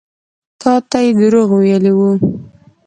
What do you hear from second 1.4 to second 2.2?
ويلي وو.